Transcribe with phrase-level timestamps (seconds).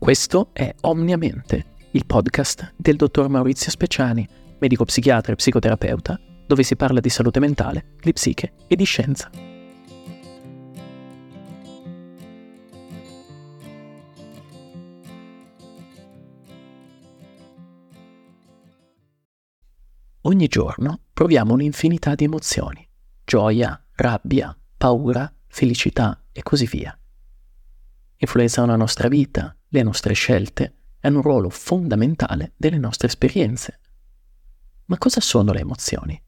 [0.00, 4.26] Questo è Omniamente, il podcast del dottor Maurizio Speciani,
[4.58, 9.30] medico psichiatra e psicoterapeuta, dove si parla di salute mentale, di psiche e di scienza.
[20.22, 22.88] Ogni giorno proviamo un'infinità di emozioni,
[23.22, 26.98] gioia, rabbia, paura, felicità e così via.
[28.16, 33.78] Influenzano la nostra vita, le nostre scelte hanno un ruolo fondamentale delle nostre esperienze.
[34.86, 36.20] Ma cosa sono le emozioni?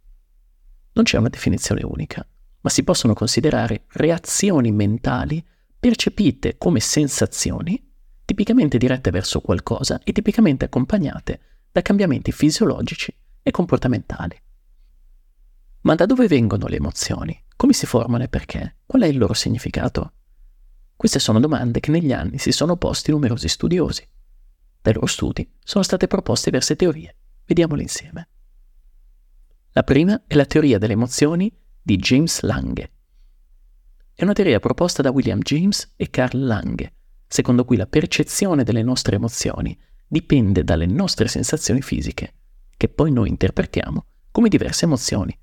[0.92, 2.26] Non c'è una definizione unica,
[2.60, 5.44] ma si possono considerare reazioni mentali
[5.78, 7.90] percepite come sensazioni,
[8.24, 11.40] tipicamente dirette verso qualcosa e tipicamente accompagnate
[11.72, 14.40] da cambiamenti fisiologici e comportamentali.
[15.80, 17.44] Ma da dove vengono le emozioni?
[17.56, 18.76] Come si formano e perché?
[18.86, 20.12] Qual è il loro significato?
[21.02, 24.08] Queste sono domande che negli anni si sono posti numerosi studiosi.
[24.80, 27.16] Dai loro studi sono state proposte diverse teorie.
[27.44, 28.28] Vediamole insieme.
[29.72, 32.92] La prima è la teoria delle emozioni di James Lange.
[34.14, 36.92] È una teoria proposta da William James e Carl Lange,
[37.26, 42.34] secondo cui la percezione delle nostre emozioni dipende dalle nostre sensazioni fisiche
[42.76, 45.36] che poi noi interpretiamo come diverse emozioni.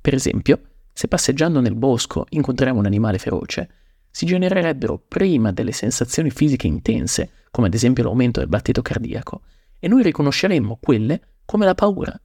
[0.00, 3.68] Per esempio, se passeggiando nel bosco incontriamo un animale feroce,
[4.14, 9.42] si genererebbero prima delle sensazioni fisiche intense, come ad esempio l'aumento del battito cardiaco,
[9.80, 12.16] e noi riconosceremmo quelle come la paura.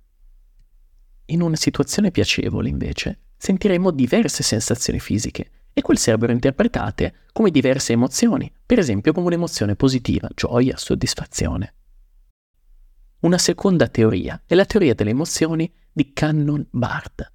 [1.26, 7.94] In una situazione piacevole, invece, sentiremmo diverse sensazioni fisiche e quelle sarebbero interpretate come diverse
[7.94, 11.74] emozioni, per esempio come un'emozione positiva, gioia, soddisfazione.
[13.22, 17.34] Una seconda teoria è la teoria delle emozioni di Cannon Bard.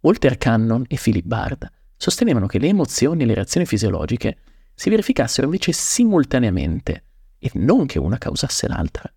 [0.00, 4.38] Walter Cannon e Philip Bard sostenevano che le emozioni e le reazioni fisiologiche
[4.74, 7.04] si verificassero invece simultaneamente
[7.38, 9.12] e non che una causasse l'altra.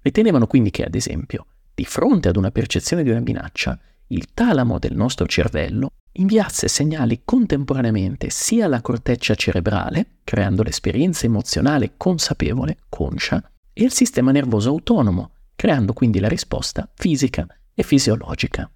[0.00, 3.78] Ritenevano quindi che, ad esempio, di fronte ad una percezione di una minaccia,
[4.08, 11.94] il talamo del nostro cervello inviasse segnali contemporaneamente sia alla corteccia cerebrale, creando l'esperienza emozionale
[11.96, 18.70] consapevole, conscia, e il sistema nervoso autonomo, creando quindi la risposta fisica e fisiologica.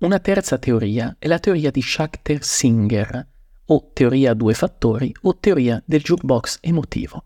[0.00, 3.26] Una terza teoria è la teoria di Schachter-Singer,
[3.64, 7.24] o teoria a due fattori o teoria del jukebox emotivo.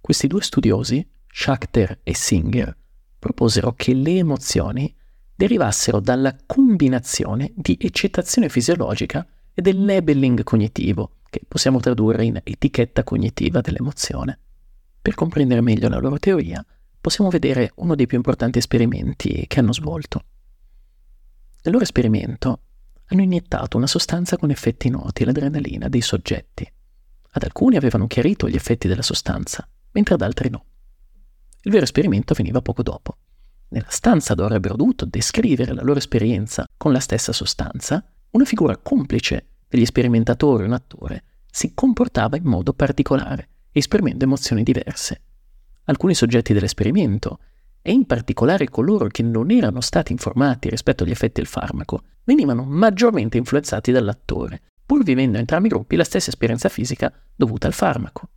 [0.00, 2.76] Questi due studiosi, Schachter e Singer,
[3.16, 4.92] proposero che le emozioni
[5.32, 13.04] derivassero dalla combinazione di eccitazione fisiologica e del labeling cognitivo, che possiamo tradurre in etichetta
[13.04, 14.36] cognitiva dell'emozione.
[15.00, 16.66] Per comprendere meglio la loro teoria,
[17.00, 20.24] possiamo vedere uno dei più importanti esperimenti che hanno svolto.
[21.62, 22.60] Nel loro esperimento
[23.06, 26.70] hanno iniettato una sostanza con effetti noti, l'adrenalina, dei soggetti.
[27.32, 30.64] Ad alcuni avevano chiarito gli effetti della sostanza, mentre ad altri no.
[31.62, 33.16] Il vero esperimento avveniva poco dopo.
[33.68, 38.76] Nella stanza dove avrebbero dovuto descrivere la loro esperienza con la stessa sostanza, una figura
[38.76, 45.22] complice degli sperimentatori, un attore, si comportava in modo particolare esprimendo emozioni diverse.
[45.84, 47.38] Alcuni soggetti dell'esperimento,
[47.82, 52.64] e in particolare coloro che non erano stati informati rispetto agli effetti del farmaco, venivano
[52.64, 58.28] maggiormente influenzati dall'attore, pur vivendo entrambi i gruppi la stessa esperienza fisica dovuta al farmaco.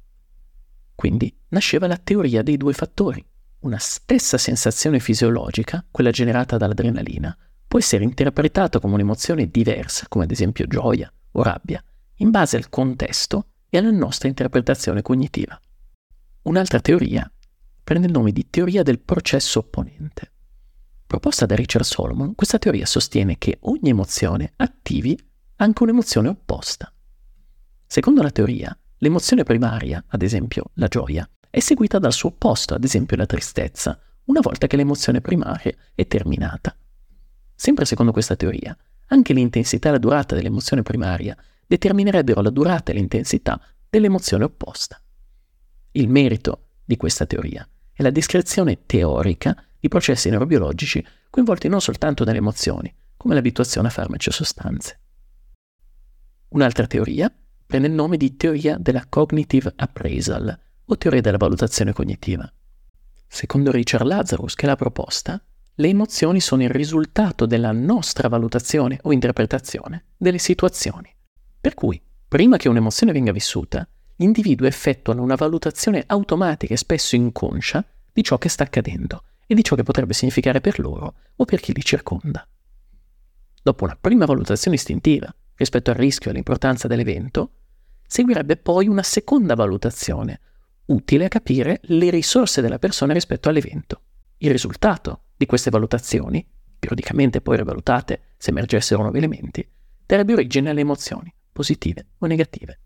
[0.96, 3.24] Quindi nasceva la teoria dei due fattori.
[3.60, 7.36] Una stessa sensazione fisiologica, quella generata dall'adrenalina,
[7.68, 11.84] può essere interpretata come un'emozione diversa, come ad esempio gioia o rabbia,
[12.18, 15.60] in base al contesto e alla nostra interpretazione cognitiva.
[16.44, 17.30] Un'altra teoria
[17.84, 20.32] prende il nome di teoria del processo opponente.
[21.06, 25.20] Proposta da Richard Solomon, questa teoria sostiene che ogni emozione attivi
[25.58, 26.92] anche un'emozione opposta.
[27.86, 32.84] Secondo la teoria, l'emozione primaria, ad esempio la gioia, è seguita dal suo opposto, ad
[32.84, 36.76] esempio la tristezza, una volta che l'emozione primaria è terminata.
[37.54, 38.76] Sempre secondo questa teoria,
[39.08, 45.00] anche l'intensità e la durata dell'emozione primaria determinerebbero la durata e l'intensità dell'emozione opposta.
[45.92, 47.68] Il merito di questa teoria
[48.04, 54.30] la descrizione teorica di processi neurobiologici coinvolti non soltanto nelle emozioni, come l'abituazione a farmaci
[54.30, 55.00] o sostanze.
[56.50, 57.34] Un'altra teoria
[57.66, 62.52] prende il nome di teoria della cognitive appraisal o teoria della valutazione cognitiva.
[63.26, 65.42] Secondo Richard Lazarus, che l'ha proposta,
[65.76, 71.12] le emozioni sono il risultato della nostra valutazione o interpretazione delle situazioni.
[71.60, 73.88] Per cui, prima che un'emozione venga vissuta,
[74.24, 79.54] gli individui effettuano una valutazione automatica e spesso inconscia di ciò che sta accadendo e
[79.54, 82.48] di ciò che potrebbe significare per loro o per chi li circonda.
[83.62, 87.52] Dopo una prima valutazione istintiva rispetto al rischio e all'importanza dell'evento,
[88.08, 90.40] seguirebbe poi una seconda valutazione,
[90.86, 94.02] utile a capire le risorse della persona rispetto all'evento.
[94.38, 96.46] Il risultato di queste valutazioni,
[96.80, 99.68] periodicamente poi rivalutate se emergessero nuovi elementi,
[100.06, 102.80] darebbe origine alle emozioni, positive o negative.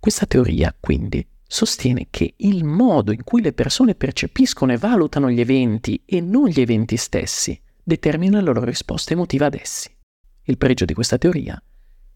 [0.00, 5.40] Questa teoria, quindi, sostiene che il modo in cui le persone percepiscono e valutano gli
[5.40, 9.94] eventi e non gli eventi stessi determina la loro risposta emotiva ad essi.
[10.44, 11.62] Il pregio di questa teoria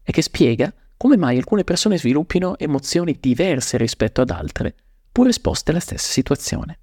[0.01, 4.75] è che spiega come mai alcune persone sviluppino emozioni diverse rispetto ad altre,
[5.11, 6.79] pur esposte alla stessa situazione.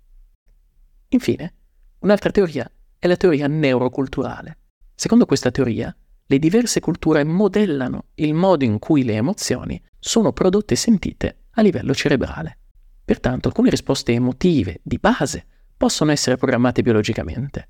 [1.08, 1.55] Infine,
[1.98, 4.58] un'altra teoria è la teoria neuroculturale.
[4.94, 5.94] Secondo questa teoria,
[6.26, 11.62] le diverse culture modellano il modo in cui le emozioni sono prodotte e sentite a
[11.62, 12.58] livello cerebrale.
[13.04, 15.46] Pertanto alcune risposte emotive di base
[15.76, 17.69] possono essere programmate biologicamente,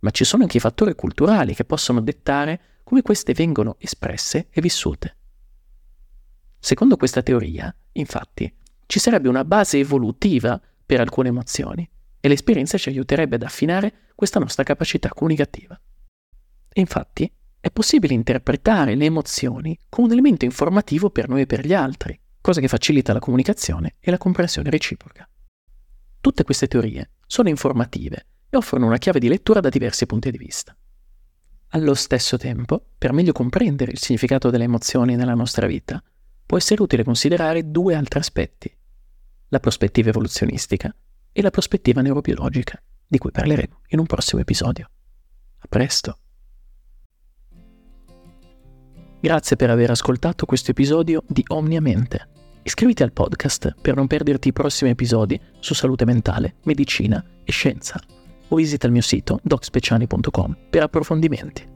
[0.00, 4.60] ma ci sono anche i fattori culturali che possono dettare come queste vengono espresse e
[4.60, 5.16] vissute.
[6.58, 8.52] Secondo questa teoria, infatti,
[8.86, 11.88] ci sarebbe una base evolutiva per alcune emozioni
[12.20, 15.78] e l'esperienza ci aiuterebbe ad affinare questa nostra capacità comunicativa.
[16.74, 17.30] Infatti,
[17.64, 22.20] è possibile interpretare le emozioni come un elemento informativo per noi e per gli altri,
[22.42, 25.26] cosa che facilita la comunicazione e la comprensione reciproca.
[26.20, 30.36] Tutte queste teorie sono informative e offrono una chiave di lettura da diversi punti di
[30.36, 30.76] vista.
[31.68, 36.04] Allo stesso tempo, per meglio comprendere il significato delle emozioni nella nostra vita,
[36.44, 38.76] può essere utile considerare due altri aspetti,
[39.48, 40.94] la prospettiva evoluzionistica
[41.32, 44.90] e la prospettiva neurobiologica, di cui parleremo in un prossimo episodio.
[45.60, 46.18] A presto!
[49.24, 52.28] Grazie per aver ascoltato questo episodio di Omnia Mente.
[52.62, 57.98] Iscriviti al podcast per non perderti i prossimi episodi su salute mentale, medicina e scienza
[58.48, 61.73] o visita il mio sito docspeciani.com per approfondimenti.